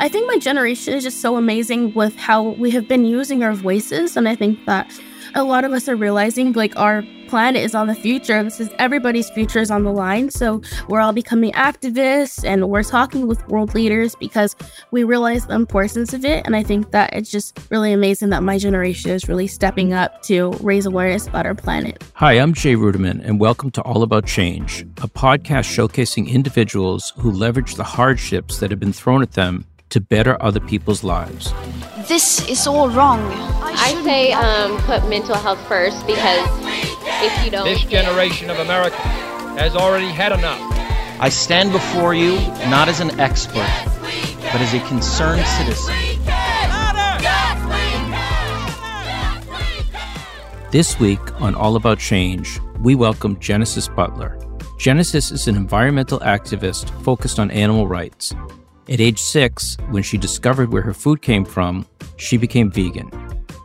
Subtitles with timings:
[0.00, 3.52] I think my generation is just so amazing with how we have been using our
[3.52, 4.16] voices.
[4.16, 4.88] And I think that
[5.34, 8.40] a lot of us are realizing like our planet is on the future.
[8.44, 10.30] This is everybody's future is on the line.
[10.30, 14.54] So we're all becoming activists and we're talking with world leaders because
[14.92, 16.46] we realize the importance of it.
[16.46, 20.22] And I think that it's just really amazing that my generation is really stepping up
[20.22, 22.04] to raise awareness about our planet.
[22.14, 27.32] Hi, I'm Jay Ruderman, and welcome to All About Change, a podcast showcasing individuals who
[27.32, 31.52] leverage the hardships that have been thrown at them to better other people's lives.
[32.08, 33.20] This is all wrong.
[33.62, 36.46] I say um, put mental health first because
[37.22, 37.64] if you don't.
[37.64, 38.96] This generation of America
[39.58, 40.60] has already had enough.
[41.20, 42.36] I stand before you
[42.70, 43.68] not as an expert,
[44.52, 45.94] but as a concerned citizen.
[50.70, 54.38] This week on All About Change, we welcome Genesis Butler.
[54.78, 58.34] Genesis is an environmental activist focused on animal rights.
[58.90, 63.10] At age six, when she discovered where her food came from, she became vegan.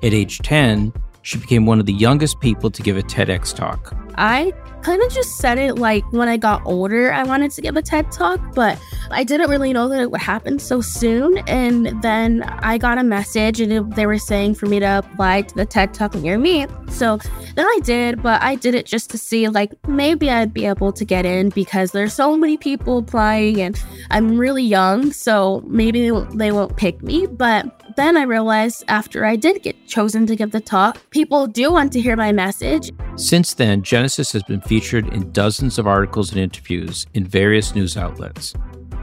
[0.03, 0.91] At age 10,
[1.23, 3.95] she became one of the youngest people to give a TEDx talk.
[4.15, 7.77] I kind of just said it like when I got older, I wanted to give
[7.77, 8.77] a TED talk, but
[9.09, 11.37] I didn't really know that it would happen so soon.
[11.47, 15.43] And then I got a message and it, they were saying for me to apply
[15.43, 16.67] to the TED talk near me.
[16.89, 17.17] So
[17.55, 20.91] then I did, but I did it just to see like maybe I'd be able
[20.91, 25.13] to get in because there's so many people applying and I'm really young.
[25.13, 27.25] So maybe they won't pick me.
[27.27, 31.71] But then I realized after I did get chosen to give the talk, people do
[31.71, 32.91] want to hear my message.
[33.15, 37.97] Since then, Genesis has been featured in dozens of articles and interviews in various news
[37.97, 38.53] outlets.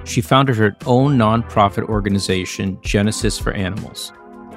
[0.05, 4.13] She founded her own nonprofit organization, Genesis for Animals.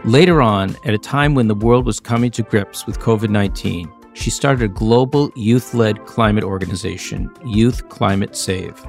[0.06, 3.92] Later on, at a time when the world was coming to grips with COVID 19,
[4.14, 8.86] she started a global youth led climate organization, Youth Climate Save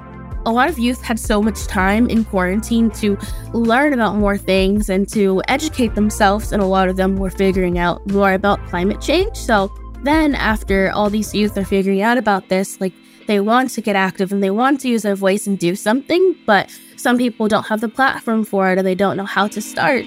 [0.46, 3.16] a lot of youth had so much time in quarantine to
[3.52, 7.78] learn about more things and to educate themselves, and a lot of them were figuring
[7.78, 9.36] out more about climate change.
[9.36, 9.72] So
[10.02, 12.92] then, after all these youth are figuring out about this, like
[13.27, 16.36] they want to get active and they want to use their voice and do something,
[16.46, 19.60] but some people don't have the platform for it or they don't know how to
[19.60, 20.04] start.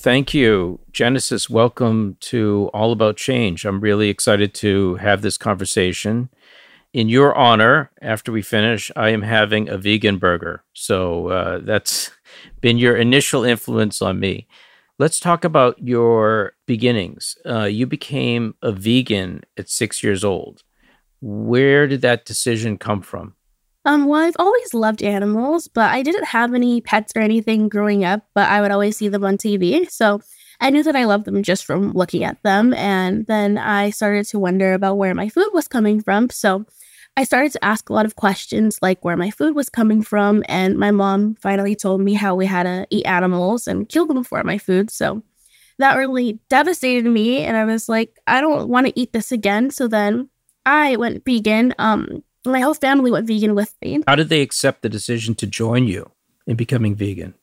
[0.00, 0.78] Thank you.
[0.92, 3.64] Genesis, welcome to All About Change.
[3.64, 6.28] I'm really excited to have this conversation.
[6.92, 10.62] In your honor, after we finish, I am having a vegan burger.
[10.72, 12.12] So uh, that's
[12.60, 14.46] been your initial influence on me.
[15.00, 17.36] Let's talk about your beginnings.
[17.44, 20.62] Uh, you became a vegan at six years old.
[21.20, 23.34] Where did that decision come from?
[23.88, 28.04] Um, well, I've always loved animals, but I didn't have any pets or anything growing
[28.04, 29.90] up, but I would always see them on TV.
[29.90, 30.20] So
[30.60, 32.74] I knew that I loved them just from looking at them.
[32.74, 36.28] And then I started to wonder about where my food was coming from.
[36.28, 36.66] So
[37.16, 40.44] I started to ask a lot of questions like where my food was coming from.
[40.48, 44.22] And my mom finally told me how we had to eat animals and kill them
[44.22, 44.90] for my food.
[44.90, 45.22] So
[45.78, 47.38] that really devastated me.
[47.38, 49.70] And I was like, I don't want to eat this again.
[49.70, 50.28] So then
[50.66, 51.74] I went vegan.
[51.78, 54.02] Um, my whole family went vegan with me.
[54.06, 56.10] How did they accept the decision to join you
[56.46, 57.34] in becoming vegan?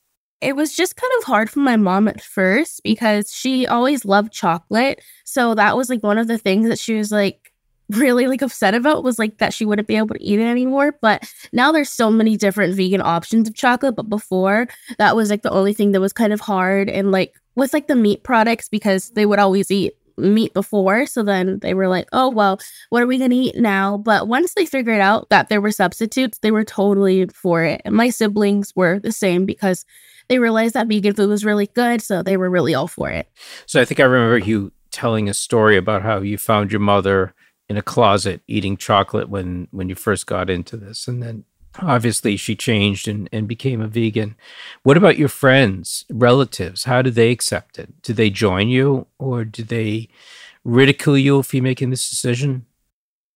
[0.42, 4.34] It was just kind of hard for my mom at first because she always loved
[4.34, 5.02] chocolate.
[5.24, 7.52] So that was like one of the things that she was like
[7.90, 10.98] really like upset about was like that she wouldn't be able to eat it anymore.
[11.02, 13.96] But now there's so many different vegan options of chocolate.
[13.96, 14.68] But before
[14.98, 17.88] that was like the only thing that was kind of hard and like with like
[17.88, 21.06] the meat products because they would always eat meat before.
[21.06, 22.60] So then they were like, oh, well,
[22.90, 23.98] what are we going to eat now?
[23.98, 27.82] But once they figured out that there were substitutes, they were totally for it.
[27.86, 29.86] And my siblings were the same because
[30.28, 32.02] they realized that vegan food was really good.
[32.02, 33.30] So they were really all for it.
[33.66, 37.34] So I think I remember you telling a story about how you found your mother
[37.68, 41.44] in a closet eating chocolate when when you first got into this and then
[41.82, 44.36] obviously she changed and, and became a vegan.
[44.84, 46.84] What about your friends, relatives?
[46.86, 48.02] How do they accept it?
[48.02, 50.10] Do they join you or do they
[50.64, 52.66] ridicule you if you're making this decision?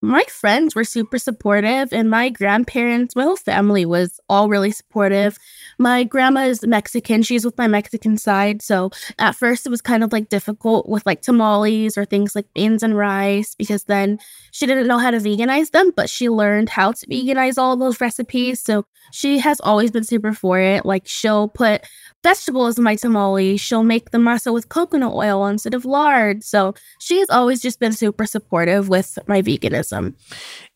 [0.02, 5.38] My friends were super supportive and my grandparents my whole family was all really supportive.
[5.78, 7.22] My grandma is mexican.
[7.22, 8.62] She's with my mexican side.
[8.62, 12.54] So at first it was kind of like difficult with like tamales or things like
[12.54, 14.20] beans and rice because then
[14.52, 18.00] she didn't know how to veganize them but she learned how to veganize all those
[18.00, 18.62] recipes.
[18.62, 20.86] So she has always been super for it.
[20.86, 21.82] Like she'll put
[22.24, 23.58] vegetables in my tamale.
[23.58, 26.44] She'll make the masa with coconut oil instead of lard.
[26.44, 30.16] So she's always just been super supportive with my veganism.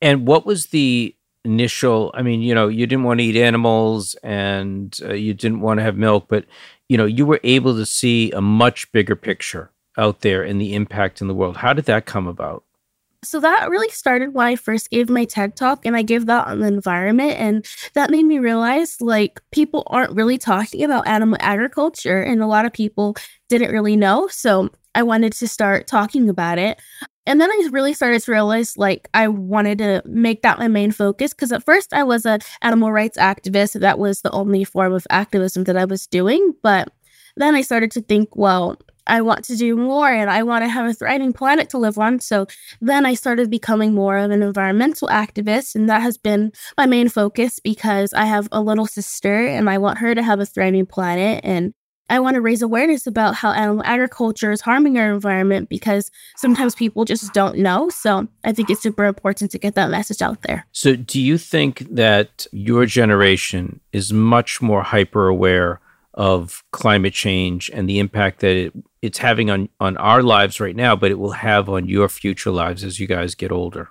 [0.02, 2.12] And what was the initial?
[2.14, 5.80] I mean, you know, you didn't want to eat animals and uh, you didn't want
[5.80, 6.46] to have milk, but
[6.90, 10.74] you know, you were able to see a much bigger picture out there and the
[10.74, 11.58] impact in the world.
[11.58, 12.64] How did that come about?
[13.24, 16.48] So that really started when I first gave my TED talk and I gave that
[16.48, 17.34] on the environment.
[17.40, 22.48] And that made me realize like people aren't really talking about animal agriculture and a
[22.48, 23.16] lot of people
[23.50, 24.28] didn't really know.
[24.28, 26.80] So I wanted to start talking about it.
[27.26, 30.92] And then I really started to realize like I wanted to make that my main
[30.92, 33.80] focus because at first I was an animal rights activist.
[33.80, 36.54] That was the only form of activism that I was doing.
[36.62, 36.90] But
[37.38, 38.78] then I started to think, well,
[39.08, 41.98] I want to do more and I want to have a thriving planet to live
[41.98, 42.20] on.
[42.20, 42.48] So
[42.82, 45.76] then I started becoming more of an environmental activist.
[45.76, 49.78] And that has been my main focus because I have a little sister and I
[49.78, 51.42] want her to have a thriving planet.
[51.44, 51.74] And
[52.10, 56.76] I want to raise awareness about how animal agriculture is harming our environment because sometimes
[56.76, 57.90] people just don't know.
[57.90, 60.68] So I think it's super important to get that message out there.
[60.72, 65.80] So, do you think that your generation is much more hyper aware
[66.14, 68.74] of climate change and the impact that it,
[69.04, 72.52] it's having on, on our lives right now, but it will have on your future
[72.52, 73.90] lives as you guys get older?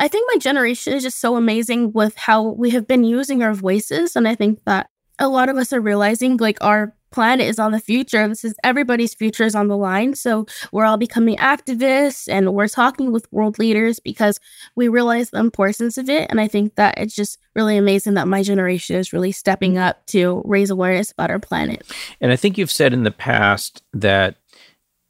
[0.00, 3.54] I think my generation is just so amazing with how we have been using our
[3.54, 4.16] voices.
[4.16, 4.90] And I think that
[5.20, 8.26] a lot of us are realizing like our planet is on the future.
[8.26, 10.14] This is everybody's future is on the line.
[10.14, 14.40] So we're all becoming activists and we're talking with world leaders because
[14.74, 16.28] we realize the importance of it.
[16.30, 20.04] And I think that it's just really amazing that my generation is really stepping up
[20.06, 21.86] to raise awareness about our planet.
[22.20, 24.36] And I think you've said in the past that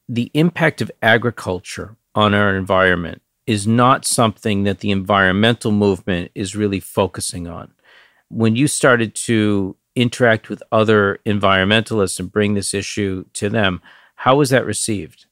[0.08, 6.56] the impact of agriculture on our environment is not something that the environmental movement is
[6.56, 7.72] really focusing on.
[8.28, 13.82] When you started to interact with other environmentalists and bring this issue to them.
[14.14, 15.26] How was that received?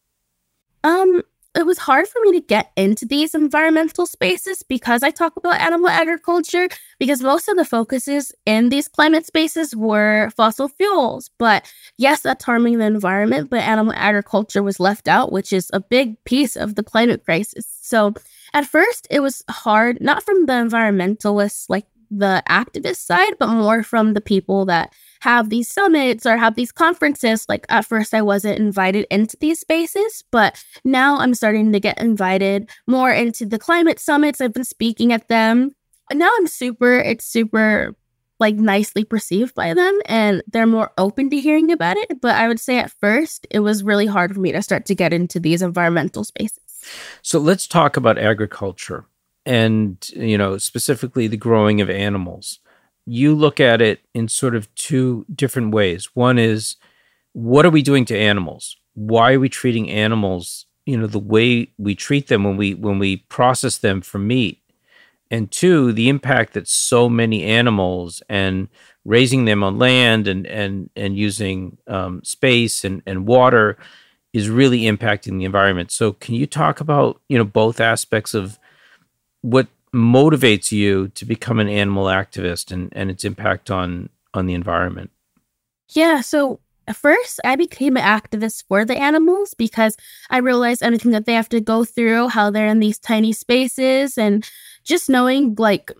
[0.82, 1.22] Um,
[1.56, 5.60] it was hard for me to get into these environmental spaces because I talk about
[5.60, 6.68] animal agriculture
[6.98, 11.30] because most of the focuses in these climate spaces were fossil fuels.
[11.38, 15.80] But yes, that's harming the environment, but animal agriculture was left out, which is a
[15.80, 17.66] big piece of the climate crisis.
[17.80, 18.14] So
[18.52, 23.82] at first, it was hard, not from the environmentalists like the activist side, but more
[23.82, 24.92] from the people that
[25.26, 27.46] have these summits or have these conferences.
[27.48, 32.00] Like at first, I wasn't invited into these spaces, but now I'm starting to get
[32.00, 34.40] invited more into the climate summits.
[34.40, 35.74] I've been speaking at them.
[36.12, 37.96] Now I'm super, it's super
[38.38, 42.20] like nicely perceived by them and they're more open to hearing about it.
[42.20, 44.94] But I would say at first, it was really hard for me to start to
[44.94, 46.60] get into these environmental spaces.
[47.22, 49.06] So let's talk about agriculture
[49.44, 52.58] and you know specifically the growing of animals
[53.06, 56.10] you look at it in sort of two different ways.
[56.14, 56.76] One is
[57.32, 58.76] what are we doing to animals?
[58.94, 62.98] Why are we treating animals you know the way we treat them when we when
[62.98, 64.60] we process them for meat?
[65.30, 68.68] And two the impact that so many animals and
[69.04, 73.76] raising them on land and and and using um, space and and water
[74.32, 75.90] is really impacting the environment.
[75.90, 78.58] So can you talk about you know both aspects of
[79.42, 84.54] what motivates you to become an animal activist and, and its impact on on the
[84.54, 85.10] environment?
[85.88, 86.60] Yeah, so
[86.92, 89.96] first I became an activist for the animals because
[90.30, 94.18] I realized everything that they have to go through, how they're in these tiny spaces,
[94.18, 94.48] and
[94.84, 95.90] just knowing like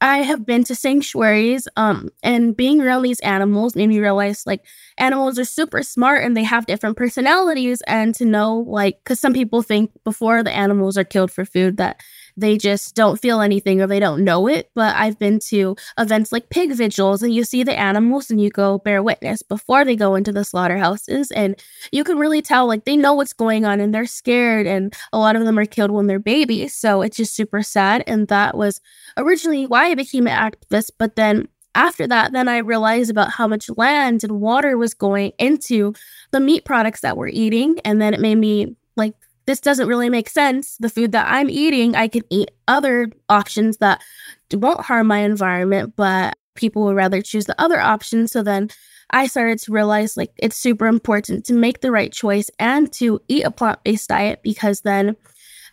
[0.00, 4.64] I have been to sanctuaries, um, and being around these animals made me realize like
[4.98, 7.80] animals are super smart and they have different personalities.
[7.86, 11.78] And to know, like, because some people think before the animals are killed for food
[11.78, 12.02] that
[12.36, 14.70] they just don't feel anything or they don't know it.
[14.74, 18.50] But I've been to events like pig vigils and you see the animals and you
[18.50, 21.30] go bear witness before they go into the slaughterhouses.
[21.30, 21.60] And
[21.92, 24.66] you can really tell like they know what's going on and they're scared.
[24.66, 26.74] And a lot of them are killed when they're babies.
[26.74, 28.02] So it's just super sad.
[28.06, 28.80] And that was
[29.16, 30.90] originally why I became an activist.
[30.98, 35.32] But then after that, then I realized about how much land and water was going
[35.38, 35.92] into
[36.30, 37.78] the meat products that we're eating.
[37.84, 39.14] And then it made me like
[39.46, 40.76] this doesn't really make sense.
[40.78, 44.00] The food that I'm eating, I can eat other options that
[44.52, 48.28] won't harm my environment, but people would rather choose the other option.
[48.28, 48.70] So then
[49.10, 53.20] I started to realize like it's super important to make the right choice and to
[53.28, 55.16] eat a plant based diet because then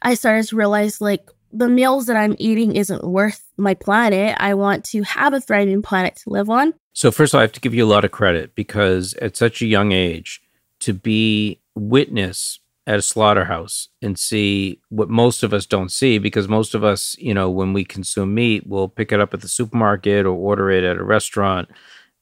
[0.01, 4.35] I started to realize like the meals that I'm eating isn't worth my planet.
[4.39, 6.73] I want to have a thriving planet to live on.
[6.93, 9.37] So, first of all, I have to give you a lot of credit because at
[9.37, 10.41] such a young age,
[10.79, 12.59] to be witness
[12.91, 17.15] at a slaughterhouse and see what most of us don't see because most of us,
[17.17, 20.69] you know, when we consume meat, we'll pick it up at the supermarket or order
[20.69, 21.69] it at a restaurant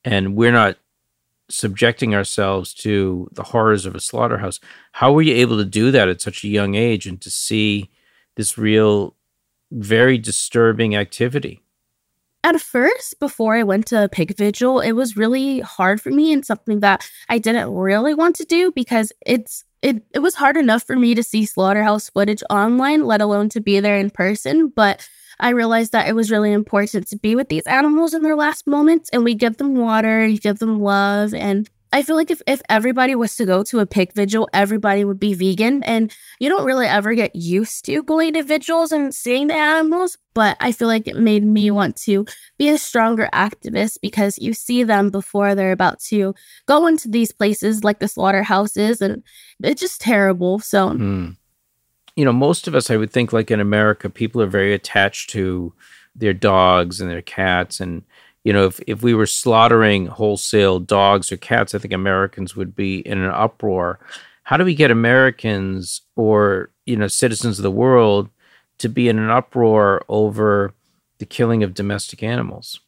[0.05, 0.77] and we're not
[1.49, 4.59] subjecting ourselves to the horrors of a slaughterhouse.
[4.91, 7.89] How were you able to do that at such a young age and to see
[8.35, 9.15] this real
[9.71, 11.63] very disturbing activity?
[12.43, 16.45] At first, before I went to Pig Vigil, it was really hard for me and
[16.45, 20.83] something that I didn't really want to do because it's it, it was hard enough
[20.83, 24.69] for me to see slaughterhouse footage online, let alone to be there in person.
[24.73, 25.07] But
[25.39, 28.67] I realized that it was really important to be with these animals in their last
[28.67, 31.33] moments and we give them water, you give them love.
[31.33, 35.03] And I feel like if, if everybody was to go to a pig vigil, everybody
[35.03, 35.83] would be vegan.
[35.83, 40.17] And you don't really ever get used to going to vigils and seeing the animals.
[40.33, 42.25] But I feel like it made me want to
[42.57, 46.35] be a stronger activist because you see them before they're about to
[46.67, 49.01] go into these places like the slaughterhouses.
[49.01, 49.23] And
[49.63, 50.59] it's just terrible.
[50.59, 50.89] So.
[50.89, 51.35] Mm
[52.19, 55.29] you know, most of us, I would think, like in America, people are very attached
[55.29, 55.73] to
[56.13, 57.79] their dogs and their cats.
[57.79, 58.03] And,
[58.43, 62.75] you know, if, if we were slaughtering wholesale dogs or cats, I think Americans would
[62.75, 63.99] be in an uproar.
[64.43, 68.29] How do we get Americans or, you know, citizens of the world
[68.79, 70.73] to be in an uproar over
[71.19, 72.79] the killing of domestic animals?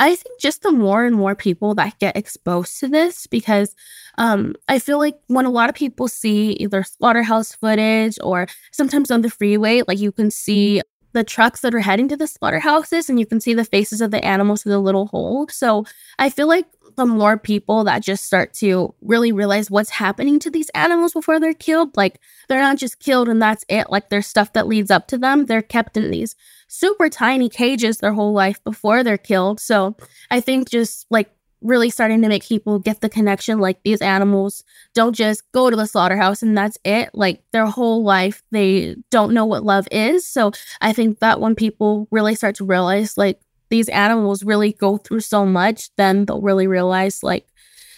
[0.00, 3.76] I think just the more and more people that get exposed to this, because
[4.18, 9.12] um, I feel like when a lot of people see either slaughterhouse footage or sometimes
[9.12, 10.82] on the freeway, like you can see
[11.14, 14.10] the trucks that are heading to the slaughterhouses and you can see the faces of
[14.10, 15.48] the animals through the little hole.
[15.48, 15.84] So
[16.18, 16.66] I feel like
[16.96, 21.40] the more people that just start to really realize what's happening to these animals before
[21.40, 24.90] they're killed, like they're not just killed and that's it, like there's stuff that leads
[24.90, 25.46] up to them.
[25.46, 26.36] They're kept in these
[26.68, 29.60] super tiny cages their whole life before they're killed.
[29.60, 29.96] So
[30.30, 31.30] I think just like
[31.64, 34.62] really starting to make people get the connection like these animals
[34.94, 37.10] don't just go to the slaughterhouse and that's it.
[37.14, 40.26] Like their whole life they don't know what love is.
[40.26, 43.40] So i think that when people really start to realize like
[43.70, 47.46] these animals really go through so much then they'll really realize like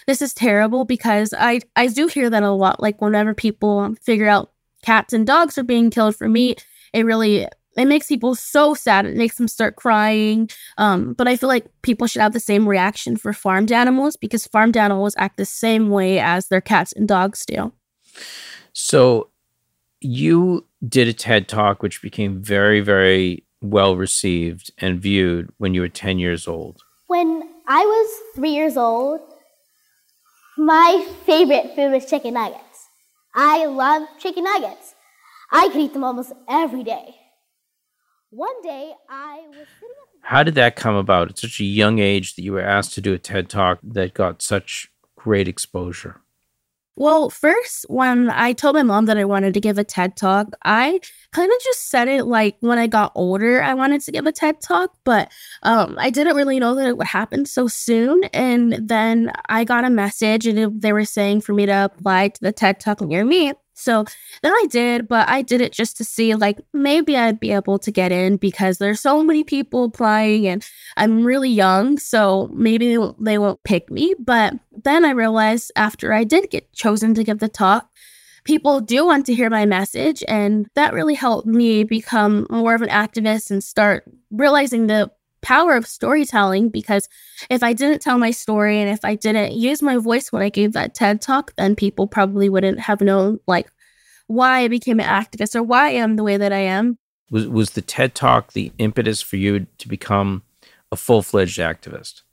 [0.07, 2.81] this is terrible because i i do hear that a lot.
[2.81, 7.47] Like whenever people figure out cats and dogs are being killed for meat it really
[7.77, 9.05] it makes people so sad.
[9.05, 10.49] It makes them start crying.
[10.77, 14.47] Um, but I feel like people should have the same reaction for farmed animals because
[14.47, 17.71] farmed animals act the same way as their cats and dogs do.
[18.73, 19.29] So
[20.01, 25.81] you did a TED talk which became very, very well received and viewed when you
[25.81, 26.81] were 10 years old.
[27.07, 29.19] When I was three years old,
[30.57, 32.87] my favorite food was chicken nuggets.
[33.35, 34.95] I love chicken nuggets.
[35.51, 37.15] I could eat them almost every day.
[38.29, 42.35] One day I was sitting How did that come about at such a young age
[42.35, 46.19] that you were asked to do a TED talk that got such great exposure?
[46.97, 50.47] Well, first, when I told my mom that I wanted to give a TED talk,
[50.65, 50.99] I
[51.31, 54.31] kind of just said it like when I got older, I wanted to give a
[54.33, 55.31] TED talk, but
[55.63, 58.23] um, I didn't really know that it would happen so soon.
[58.33, 62.29] And then I got a message, and it, they were saying for me to apply
[62.29, 63.53] to the TED talk near me.
[63.77, 64.05] So
[64.41, 67.77] then I did, but I did it just to see like maybe I'd be able
[67.79, 70.67] to get in because there's so many people applying and
[70.97, 74.15] I'm really young, so maybe they won't, pick me.
[74.19, 74.53] But
[74.83, 77.89] then I realized after I did get chosen to give the talk,
[78.43, 82.81] people do want to hear my message, and that really helped me become more of
[82.81, 85.11] an activist and start realizing the
[85.47, 87.07] power of storytelling because
[87.49, 90.49] if I didn't tell my story and if I didn't use my voice when I
[90.49, 93.71] gave that TED talk, then people probably wouldn't have known like
[94.27, 96.97] why I became an activist or why I am the way that I am.
[97.31, 100.43] Was was the TED talk the impetus for you to become
[100.91, 102.23] a full-fledged activist?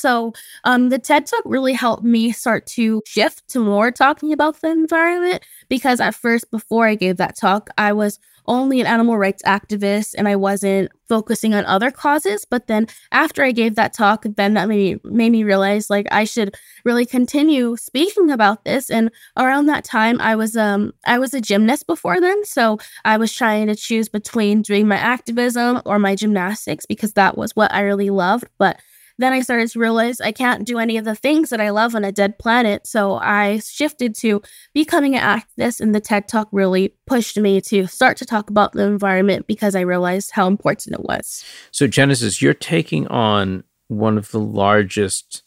[0.00, 0.32] So
[0.64, 4.70] um, the TED Talk really helped me start to shift to more talking about the
[4.70, 9.42] environment because at first, before I gave that talk, I was only an animal rights
[9.44, 12.44] activist and I wasn't focusing on other causes.
[12.44, 16.06] But then after I gave that talk, then that made me, made me realize like
[16.10, 16.54] I should
[16.84, 18.90] really continue speaking about this.
[18.90, 23.16] And around that time, I was um I was a gymnast before then, so I
[23.18, 27.72] was trying to choose between doing my activism or my gymnastics because that was what
[27.72, 28.48] I really loved.
[28.58, 28.80] But
[29.20, 31.94] then I started to realize I can't do any of the things that I love
[31.94, 32.86] on a dead planet.
[32.86, 34.40] So I shifted to
[34.72, 38.72] becoming an activist, and the TED Talk really pushed me to start to talk about
[38.72, 41.44] the environment because I realized how important it was.
[41.70, 45.42] So, Genesis, you're taking on one of the largest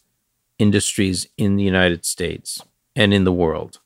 [0.58, 2.62] industries in the United States
[2.94, 3.80] and in the world,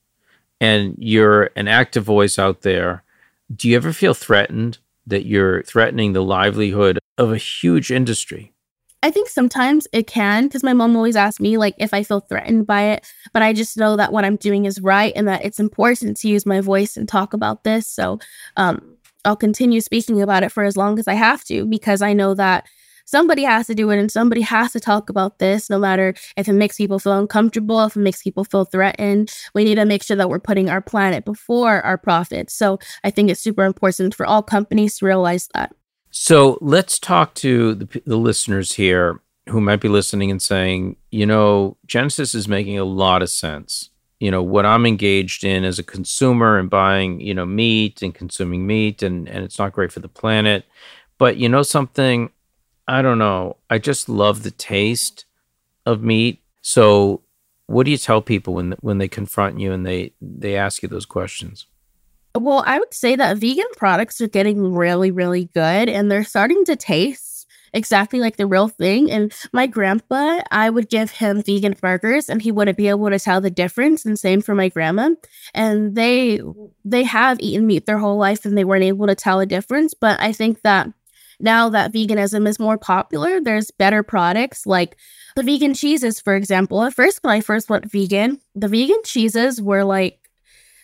[0.60, 3.04] and you're an active voice out there.
[3.54, 8.52] Do you ever feel threatened that you're threatening the livelihood of a huge industry?
[9.02, 12.20] I think sometimes it can because my mom always asks me like if I feel
[12.20, 15.44] threatened by it, but I just know that what I'm doing is right and that
[15.44, 17.86] it's important to use my voice and talk about this.
[17.86, 18.18] So
[18.56, 22.12] um, I'll continue speaking about it for as long as I have to because I
[22.12, 22.66] know that
[23.04, 26.48] somebody has to do it and somebody has to talk about this no matter if
[26.48, 29.32] it makes people feel uncomfortable, if it makes people feel threatened.
[29.54, 32.52] We need to make sure that we're putting our planet before our profits.
[32.52, 35.72] So I think it's super important for all companies to realize that.
[36.10, 41.26] So let's talk to the, the listeners here who might be listening and saying, you
[41.26, 43.90] know, Genesis is making a lot of sense.
[44.20, 48.14] You know, what I'm engaged in as a consumer and buying, you know, meat and
[48.14, 50.64] consuming meat and, and it's not great for the planet.
[51.18, 52.30] But you know something?
[52.86, 53.56] I don't know.
[53.70, 55.24] I just love the taste
[55.86, 56.42] of meat.
[56.62, 57.22] So
[57.66, 60.88] what do you tell people when when they confront you and they they ask you
[60.88, 61.66] those questions?
[62.34, 66.64] Well, I would say that vegan products are getting really, really good and they're starting
[66.66, 69.10] to taste exactly like the real thing.
[69.10, 73.18] And my grandpa, I would give him vegan burgers and he wouldn't be able to
[73.18, 74.04] tell the difference.
[74.04, 75.10] And same for my grandma.
[75.54, 76.40] And they
[76.84, 79.94] they have eaten meat their whole life and they weren't able to tell a difference.
[79.94, 80.88] But I think that
[81.40, 84.96] now that veganism is more popular, there's better products like
[85.36, 86.82] the vegan cheeses, for example.
[86.82, 90.27] At first, when I first went vegan, the vegan cheeses were like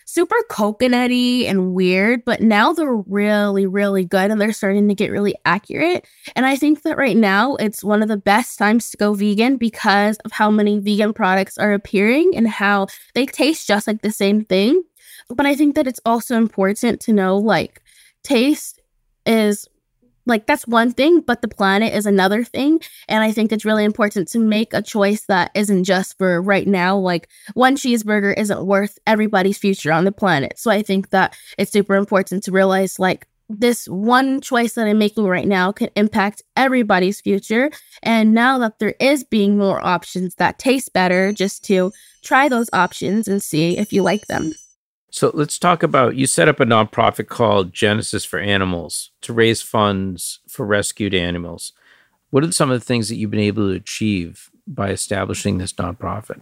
[0.05, 5.11] super coconutty and weird, but now they're really, really good and they're starting to get
[5.11, 6.07] really accurate.
[6.35, 9.57] And I think that right now it's one of the best times to go vegan
[9.57, 14.11] because of how many vegan products are appearing and how they taste just like the
[14.11, 14.83] same thing.
[15.27, 17.81] But I think that it's also important to know like
[18.23, 18.79] taste
[19.25, 19.67] is
[20.25, 22.79] like that's one thing, but the planet is another thing.
[23.07, 26.67] And I think it's really important to make a choice that isn't just for right
[26.67, 26.97] now.
[26.97, 30.57] Like one cheeseburger isn't worth everybody's future on the planet.
[30.57, 34.97] So I think that it's super important to realize like this one choice that I'm
[34.97, 37.69] making right now can impact everybody's future.
[38.01, 41.91] And now that there is being more options that taste better, just to
[42.23, 44.53] try those options and see if you like them.
[45.15, 49.61] So let's talk about you set up a nonprofit called Genesis for Animals to raise
[49.61, 51.71] funds for rescued animals.
[52.31, 55.71] What are some of the things that you've been able to achieve by establishing this
[55.71, 56.41] nonprofit?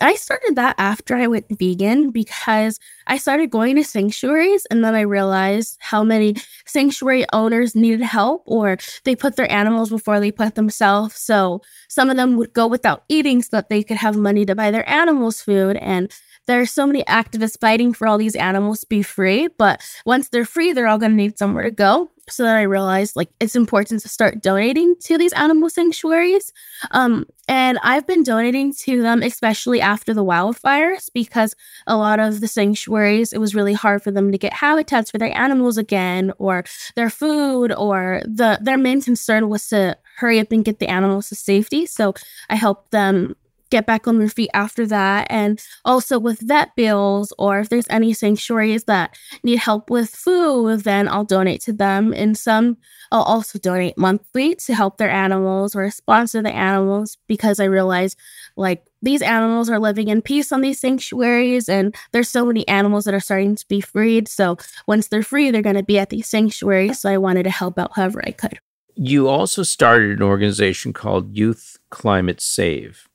[0.00, 4.94] I started that after I went vegan because I started going to sanctuaries and then
[4.94, 10.30] I realized how many sanctuary owners needed help or they put their animals before they
[10.30, 11.16] put themselves.
[11.16, 14.54] So some of them would go without eating so that they could have money to
[14.54, 15.76] buy their animals food.
[15.78, 16.12] And
[16.46, 20.28] there are so many activists fighting for all these animals to be free, but once
[20.28, 22.10] they're free, they're all going to need somewhere to go.
[22.28, 26.52] So then I realized like it's important to start donating to these animal sanctuaries.
[26.90, 31.54] Um, and I've been donating to them, especially after the wildfires, because
[31.86, 35.18] a lot of the sanctuaries, it was really hard for them to get habitats for
[35.18, 36.64] their animals again, or
[36.96, 41.28] their food, or the their main concern was to hurry up and get the animals
[41.28, 41.86] to safety.
[41.86, 42.14] So
[42.50, 43.36] I helped them
[43.70, 45.26] get back on their feet after that.
[45.30, 50.84] And also with vet bills, or if there's any sanctuaries that need help with food,
[50.84, 52.12] then I'll donate to them.
[52.12, 52.76] And some
[53.12, 58.16] I'll also donate monthly to help their animals or sponsor the animals because I realize
[58.56, 63.04] like these animals are living in peace on these sanctuaries and there's so many animals
[63.04, 64.28] that are starting to be freed.
[64.28, 67.00] So once they're free, they're going to be at these sanctuaries.
[67.00, 68.58] So I wanted to help out however I could.
[68.94, 73.08] You also started an organization called Youth Climate Save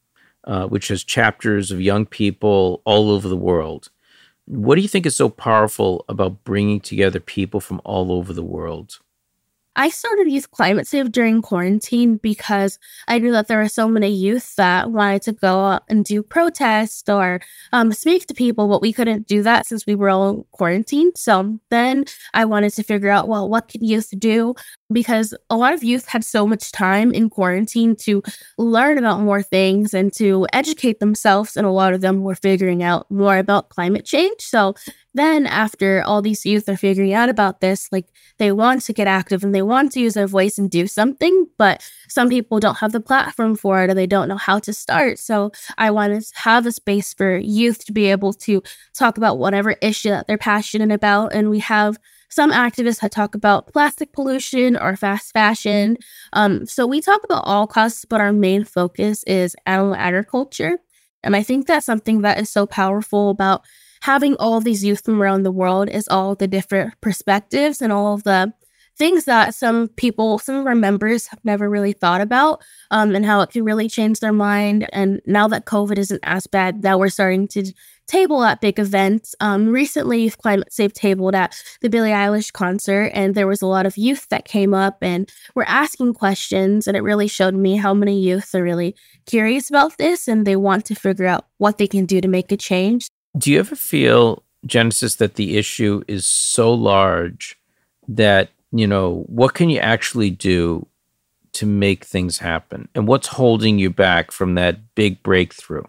[0.46, 3.90] uh, which has chapters of young people all over the world.
[4.46, 8.44] What do you think is so powerful about bringing together people from all over the
[8.44, 9.00] world?
[9.76, 14.10] I started Youth Climate Save during quarantine because I knew that there were so many
[14.10, 17.40] youth that wanted to go out and do protests or
[17.72, 21.18] um, speak to people, but we couldn't do that since we were all quarantined.
[21.18, 22.04] So then
[22.34, 24.56] I wanted to figure out, well, what can youth do?
[24.92, 28.22] Because a lot of youth had so much time in quarantine to
[28.58, 32.84] learn about more things and to educate themselves, and a lot of them were figuring
[32.84, 34.42] out more about climate change.
[34.42, 34.76] So
[35.14, 39.08] then after all these youth are figuring out about this like they want to get
[39.08, 42.78] active and they want to use their voice and do something but some people don't
[42.78, 45.20] have the platform for it or they don't know how to start.
[45.20, 48.62] So i want to have a space for youth to be able to
[48.94, 51.34] talk about whatever issue that they're passionate about.
[51.34, 51.98] And we have
[52.30, 55.98] some activists that talk about plastic pollution or fast fashion.
[56.32, 60.80] Um, so we talk about all costs but our main focus is animal agriculture.
[61.24, 63.64] And i think that's something that is so powerful about
[64.02, 68.14] having all these youth from around the world is all the different perspectives and all
[68.14, 68.54] of the
[68.98, 72.62] things that some people, some of our members have never really thought about,
[72.92, 74.88] um, and how it can really change their mind.
[74.92, 77.72] And now that COVID isn't as bad, that we're starting to
[78.08, 79.34] table at big events.
[79.40, 83.68] Um, recently, Youth Climate Save tabled at the Billie Eilish concert, and there was a
[83.68, 87.78] lot of youth that came up and were asking questions, and it really showed me
[87.78, 91.78] how many youth are really curious about this and they want to figure out what
[91.78, 93.08] they can do to make a change.
[93.38, 97.58] Do you ever feel, Genesis, that the issue is so large
[98.08, 100.88] that, you know, what can you actually do
[101.54, 102.88] to make things happen?
[102.96, 105.84] And what's holding you back from that big breakthrough?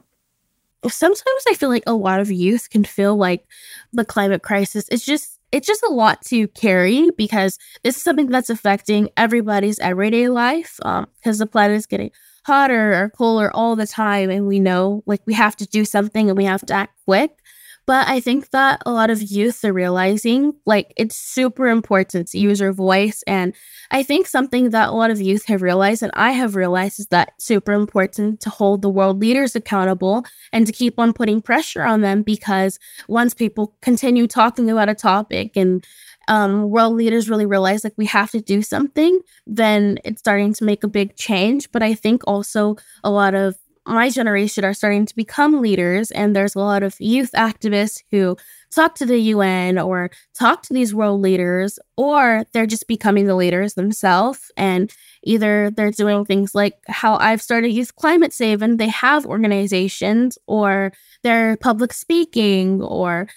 [0.89, 3.47] Sometimes I feel like a lot of youth can feel like
[3.93, 8.29] the climate crisis is just it's just a lot to carry because this is something
[8.29, 12.11] that's affecting everybody's everyday life because um, the planet is getting
[12.45, 16.29] hotter or cooler all the time and we know like we have to do something
[16.29, 17.43] and we have to act quick
[17.85, 22.39] but I think that a lot of youth are realizing like it's super important to
[22.39, 23.25] use your voice.
[23.27, 23.55] And
[23.91, 27.09] I think something that a lot of youth have realized, and I have realized, is
[27.09, 31.83] that super important to hold the world leaders accountable and to keep on putting pressure
[31.83, 32.79] on them because
[33.09, 35.85] once people continue talking about a topic and
[36.29, 40.65] um, world leaders really realize like we have to do something, then it's starting to
[40.65, 41.71] make a big change.
[41.73, 43.57] But I think also a lot of
[43.87, 48.37] my generation are starting to become leaders, and there's a lot of youth activists who
[48.71, 53.35] talk to the UN or talk to these world leaders, or they're just becoming the
[53.35, 54.51] leaders themselves.
[54.57, 54.93] And
[55.25, 60.39] either they're doing things like how I've started Youth Climate Save, and they have organizations,
[60.47, 63.29] or they're public speaking, or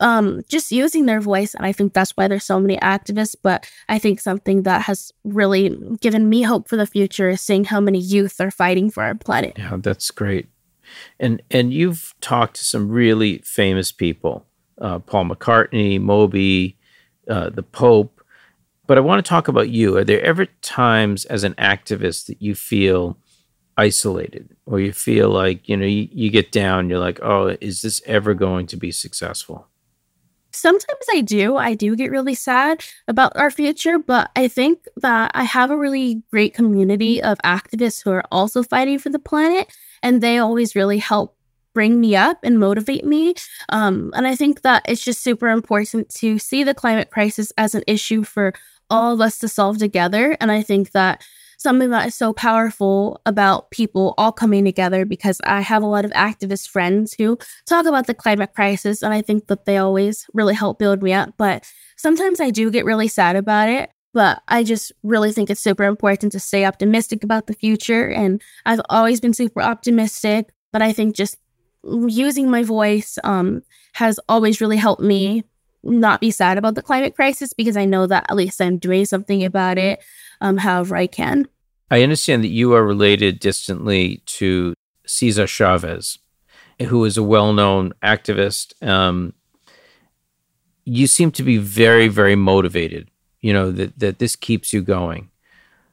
[0.00, 1.54] um, just using their voice.
[1.54, 3.36] And I think that's why there's so many activists.
[3.40, 7.64] But I think something that has really given me hope for the future is seeing
[7.64, 9.54] how many youth are fighting for our planet.
[9.56, 10.48] Yeah, that's great.
[11.20, 14.46] And and you've talked to some really famous people,
[14.80, 16.76] uh, Paul McCartney, Moby,
[17.28, 18.20] uh, the Pope.
[18.86, 19.96] But I want to talk about you.
[19.98, 23.16] Are there ever times as an activist that you feel
[23.76, 27.82] isolated or you feel like, you know, you, you get down, you're like, oh, is
[27.82, 29.68] this ever going to be successful?
[30.60, 31.56] Sometimes I do.
[31.56, 35.76] I do get really sad about our future, but I think that I have a
[35.76, 40.76] really great community of activists who are also fighting for the planet, and they always
[40.76, 41.34] really help
[41.72, 43.34] bring me up and motivate me.
[43.70, 47.74] Um, and I think that it's just super important to see the climate crisis as
[47.74, 48.52] an issue for
[48.90, 50.36] all of us to solve together.
[50.40, 51.22] And I think that
[51.60, 56.06] something that is so powerful about people all coming together because I have a lot
[56.06, 60.26] of activist friends who talk about the climate crisis, and I think that they always
[60.32, 61.34] really help build me up.
[61.36, 63.90] But sometimes I do get really sad about it.
[64.12, 68.08] But I just really think it's super important to stay optimistic about the future.
[68.08, 71.36] And I've always been super optimistic, but I think just
[71.84, 73.62] using my voice um,
[73.94, 75.44] has always really helped me
[75.82, 79.04] not be sad about the climate crisis because I know that at least I'm doing
[79.04, 80.02] something about it
[80.40, 81.48] um, however I can.
[81.90, 84.74] I understand that you are related distantly to
[85.06, 86.18] Cesar Chavez,
[86.80, 88.80] who is a well known activist.
[88.86, 89.34] Um,
[90.84, 95.30] you seem to be very, very motivated, you know, that, that this keeps you going.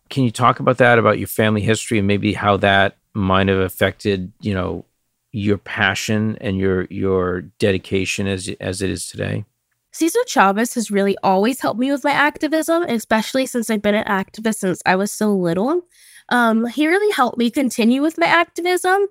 [0.10, 3.60] Can you talk about that, about your family history, and maybe how that might have
[3.60, 4.86] affected, you know,
[5.32, 9.46] your passion and your your dedication as as it is today?
[9.92, 14.06] Cesar Chavez has really always helped me with my activism, especially since I've been an
[14.06, 15.82] activist since I was so little.
[16.30, 19.08] Um, he really helped me continue with my activism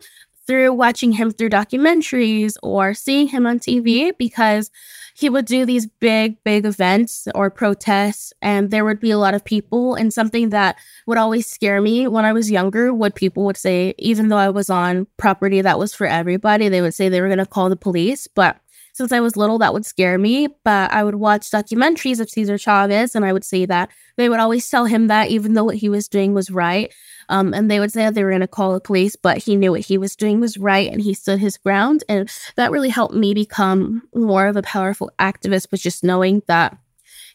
[0.46, 4.70] through watching him through documentaries or seeing him on TV because
[5.14, 9.32] he would do these big, big events or protests, and there would be a lot
[9.32, 9.94] of people.
[9.94, 13.94] And something that would always scare me when I was younger, what people would say,
[13.96, 17.28] even though I was on property that was for everybody, they would say they were
[17.28, 18.26] going to call the police.
[18.26, 18.60] But
[18.96, 20.48] since I was little, that would scare me.
[20.64, 24.40] But I would watch documentaries of Cesar Chavez and I would see that they would
[24.40, 26.92] always tell him that even though what he was doing was right.
[27.28, 29.54] Um, and they would say that they were going to call the police, but he
[29.54, 32.04] knew what he was doing was right and he stood his ground.
[32.08, 36.78] And that really helped me become more of a powerful activist, was just knowing that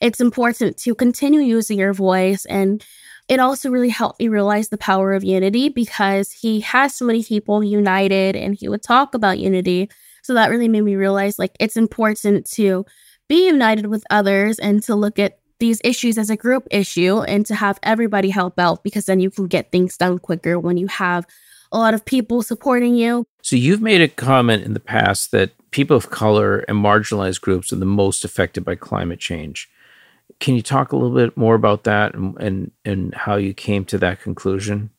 [0.02, 2.84] it's important to continue using your voice and
[3.30, 7.24] it also really helped me realize the power of unity because he has so many
[7.24, 9.89] people united and he would talk about unity
[10.21, 12.86] so that really made me realize like it's important to
[13.27, 17.45] be united with others and to look at these issues as a group issue and
[17.45, 20.88] to have everybody help out because then you can get things done quicker when you
[20.88, 21.25] have
[21.71, 23.25] a lot of people supporting you.
[23.41, 27.71] So you've made a comment in the past that people of color and marginalized groups
[27.71, 29.69] are the most affected by climate change.
[30.39, 33.86] Can you talk a little bit more about that and and, and how you came
[33.86, 34.89] to that conclusion?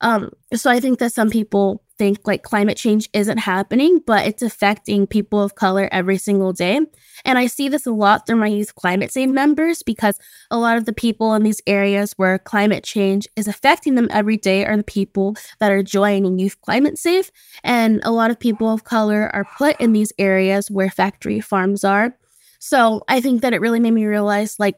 [0.00, 4.42] Um, so I think that some people think like climate change isn't happening, but it's
[4.42, 6.80] affecting people of color every single day.
[7.24, 10.18] And I see this a lot through my youth climate save members because
[10.50, 14.36] a lot of the people in these areas where climate change is affecting them every
[14.36, 17.32] day are the people that are joining youth climate save.
[17.64, 21.82] And a lot of people of color are put in these areas where factory farms
[21.82, 22.16] are.
[22.60, 24.76] So I think that it really made me realize like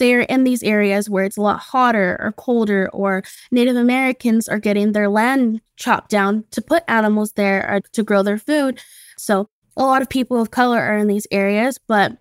[0.00, 4.58] they're in these areas where it's a lot hotter or colder, or Native Americans are
[4.58, 8.80] getting their land chopped down to put animals there or to grow their food.
[9.16, 12.16] So a lot of people of color are in these areas, but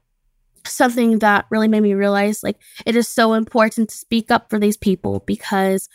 [0.65, 4.60] something that really made me realize like it is so important to speak up for
[4.60, 5.88] these people because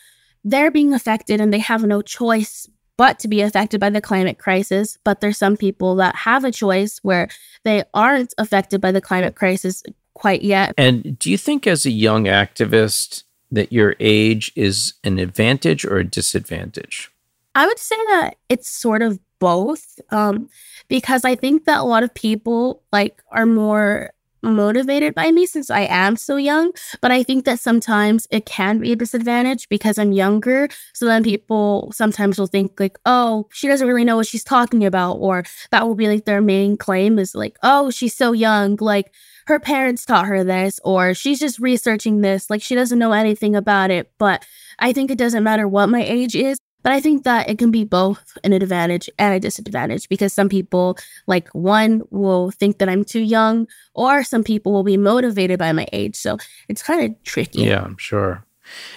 [0.42, 4.38] they're being affected and they have no choice but to be affected by the climate
[4.38, 4.96] crisis.
[5.04, 7.28] But there's some people that have a choice where
[7.64, 9.82] they aren't affected by the climate crisis
[10.14, 10.74] quite yet.
[10.78, 15.98] And do you think, as a young activist, that your age is an advantage or
[15.98, 17.10] a disadvantage?
[17.54, 20.48] I would say that it's sort of both um,
[20.88, 24.10] because I think that a lot of people like are more
[24.44, 26.72] motivated by me since I am so young.
[27.00, 30.68] But I think that sometimes it can be a disadvantage because I'm younger.
[30.92, 34.84] So then people sometimes will think, like, oh, she doesn't really know what she's talking
[34.84, 35.14] about.
[35.14, 38.76] Or that will be like their main claim is like, oh, she's so young.
[38.80, 39.12] Like,
[39.46, 42.50] her parents taught her this, or she's just researching this.
[42.50, 44.10] Like, she doesn't know anything about it.
[44.18, 44.44] But
[44.78, 46.58] I think it doesn't matter what my age is.
[46.82, 50.50] But I think that it can be both an advantage and a disadvantage because some
[50.50, 55.58] people, like one, will think that I'm too young, or some people will be motivated
[55.58, 56.14] by my age.
[56.14, 56.36] So
[56.68, 57.62] it's kind of tricky.
[57.62, 58.44] Yeah, I'm sure.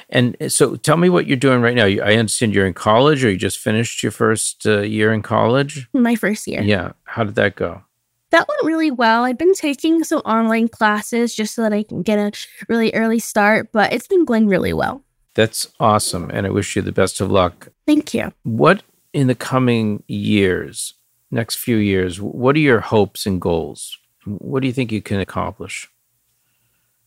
[0.09, 1.85] And uh, so tell me what you're doing right now.
[1.85, 5.87] I understand you're in college or you just finished your first uh, year in college?
[5.93, 6.61] My first year.
[6.61, 6.91] Yeah.
[7.05, 7.83] How did that go?
[8.31, 9.23] That went really well.
[9.23, 12.31] I've been taking some online classes just so that I can get a
[12.67, 15.03] really early start, but it's been going really well.
[15.33, 16.29] That's awesome.
[16.33, 17.69] And I wish you the best of luck.
[17.85, 18.33] Thank you.
[18.43, 20.93] What in the coming years,
[21.31, 23.97] next few years, what are your hopes and goals?
[24.25, 25.87] What do you think you can accomplish?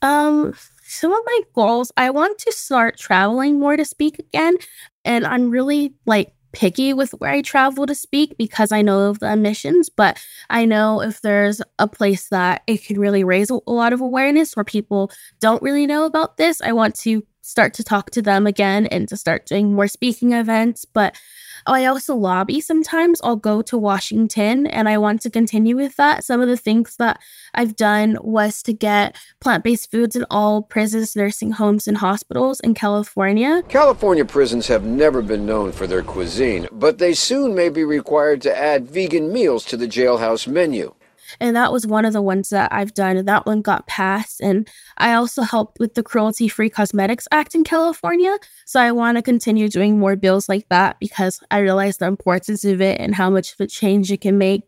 [0.01, 4.57] Um, some of my goals, I want to start traveling more to speak again.
[5.05, 9.21] And I'm really like picky with where I travel to speak because I know of
[9.21, 13.61] the emissions, but I know if there's a place that it can really raise a
[13.67, 15.11] lot of awareness where people
[15.41, 19.09] don't really know about this, I want to start to talk to them again and
[19.09, 20.85] to start doing more speaking events.
[20.85, 21.17] But
[21.66, 23.20] Oh, I also lobby sometimes.
[23.23, 26.25] I'll go to Washington and I want to continue with that.
[26.25, 27.20] Some of the things that
[27.55, 32.61] I've done was to get plant based foods in all prisons, nursing homes, and hospitals
[32.61, 33.62] in California.
[33.68, 38.40] California prisons have never been known for their cuisine, but they soon may be required
[38.42, 40.94] to add vegan meals to the jailhouse menu.
[41.38, 43.16] And that was one of the ones that I've done.
[43.16, 44.40] And that one got passed.
[44.40, 48.38] And I also helped with the Cruelty Free Cosmetics Act in California.
[48.66, 52.64] So I want to continue doing more bills like that because I realize the importance
[52.64, 54.62] of it and how much of a change it can make.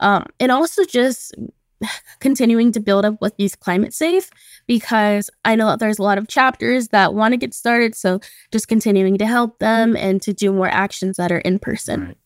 [0.00, 1.34] Um, and also just
[2.20, 4.30] continuing to build up with these Climate Save
[4.66, 7.94] because I know that there's a lot of chapters that want to get started.
[7.94, 8.20] So
[8.52, 12.06] just continuing to help them and to do more actions that are in person.
[12.06, 12.16] Right.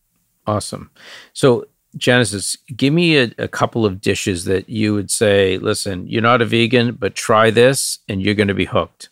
[0.47, 0.89] Awesome.
[1.33, 1.65] So
[1.97, 6.41] Genesis, give me a, a, couple of dishes that you would say, listen, you're not
[6.41, 9.09] a vegan, but try this and you're going to be hooked.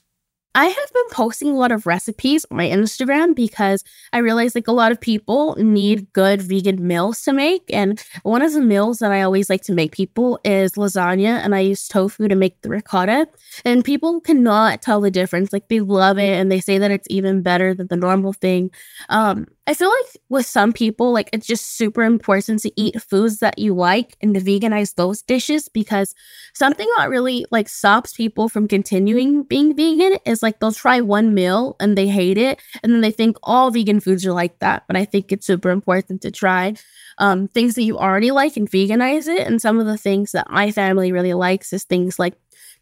[0.55, 4.67] I have been posting a lot of recipes on my Instagram because I realize like
[4.67, 7.63] a lot of people need good vegan meals to make.
[7.71, 11.53] And one of the meals that I always like to make people is lasagna, and
[11.53, 13.27] I use tofu to make the ricotta.
[13.63, 15.53] And people cannot tell the difference.
[15.53, 18.71] Like they love it and they say that it's even better than the normal thing.
[19.09, 23.37] Um, I feel like with some people, like it's just super important to eat foods
[23.37, 26.15] that you like and to veganize those dishes because
[26.55, 31.35] something that really like stops people from continuing being vegan is like they'll try one
[31.35, 34.85] meal and they hate it and then they think all vegan foods are like that.
[34.87, 36.73] But I think it's super important to try
[37.19, 39.45] um, things that you already like and veganize it.
[39.45, 42.33] And some of the things that my family really likes is things like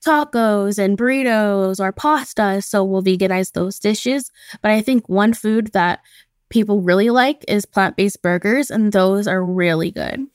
[0.06, 2.62] tacos and burritos or pasta.
[2.62, 4.32] So we'll veganize those dishes.
[4.62, 6.00] But I think one food that
[6.50, 10.28] people really like is plant based burgers, and those are really good.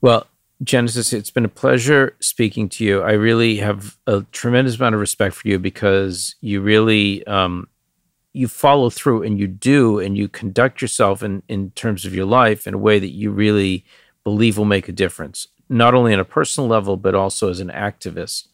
[0.00, 0.26] Well,
[0.62, 3.02] Genesis, it's been a pleasure speaking to you.
[3.02, 7.68] I really have a tremendous amount of respect for you because you really um,
[8.32, 12.26] you follow through and you do and you conduct yourself in in terms of your
[12.26, 13.84] life in a way that you really
[14.24, 17.70] believe will make a difference, not only on a personal level but also as an
[17.70, 18.48] activist.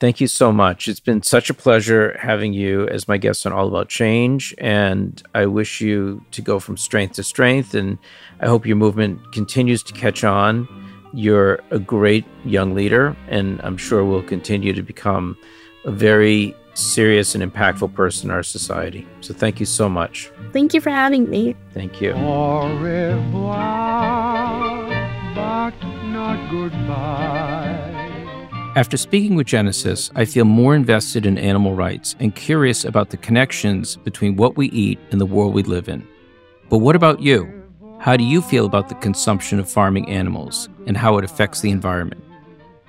[0.00, 0.88] Thank you so much.
[0.88, 4.54] It's been such a pleasure having you as my guest on All About Change.
[4.58, 7.74] And I wish you to go from strength to strength.
[7.74, 7.98] And
[8.40, 10.68] I hope your movement continues to catch on.
[11.14, 15.38] You're a great young leader, and I'm sure will continue to become
[15.84, 19.06] a very serious and impactful person in our society.
[19.20, 20.28] So thank you so much.
[20.52, 21.54] Thank you for having me.
[21.72, 22.14] Thank you.
[22.14, 23.78] Au revoir,
[25.36, 25.72] but
[26.06, 27.53] not goodbye.
[28.76, 33.16] After speaking with Genesis, I feel more invested in animal rights and curious about the
[33.16, 36.04] connections between what we eat and the world we live in.
[36.70, 37.62] But what about you?
[38.00, 41.70] How do you feel about the consumption of farming animals and how it affects the
[41.70, 42.24] environment?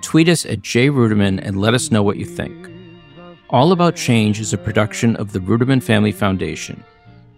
[0.01, 2.67] Tweet us at jruderman and let us know what you think.
[3.51, 6.83] All About Change is a production of the Ruderman Family Foundation.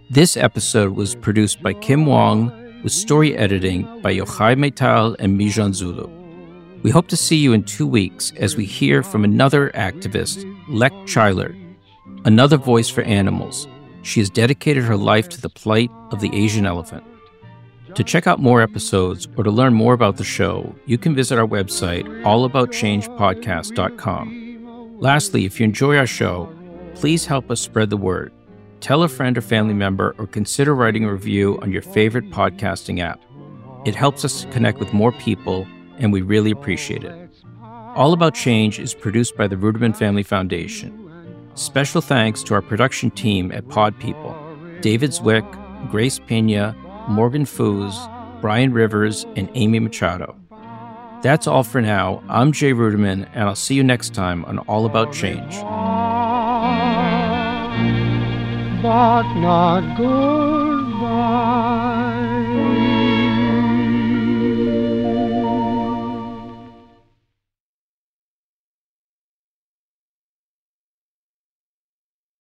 [0.10, 5.74] This episode was produced by Kim Wong with story editing by Yochai Maital and Mijan
[5.74, 6.17] Zulu.
[6.88, 10.94] We hope to see you in two weeks as we hear from another activist, Lek
[11.06, 11.54] Chailert,
[12.24, 13.68] another voice for animals.
[14.04, 17.04] She has dedicated her life to the plight of the Asian elephant.
[17.96, 21.38] To check out more episodes or to learn more about the show, you can visit
[21.38, 24.98] our website, allaboutchangepodcast.com.
[25.02, 26.50] Lastly, if you enjoy our show,
[26.96, 28.32] please help us spread the word.
[28.80, 33.02] Tell a friend or family member or consider writing a review on your favorite podcasting
[33.02, 33.20] app.
[33.84, 35.68] It helps us to connect with more people,
[35.98, 37.30] and we really appreciate it.
[37.96, 41.04] All About Change is produced by the Ruderman Family Foundation.
[41.56, 44.36] Special thanks to our production team at Pod People
[44.82, 45.46] David Zwick,
[45.90, 46.76] Grace Pena,
[47.10, 47.96] Morgan Foos,
[48.42, 50.36] Brian Rivers, and Amy Machado.
[51.24, 52.22] That's all for now.
[52.30, 55.56] I'm Jay Ruderman, and I'll see you next time on All About Change.
[58.84, 60.57] But not good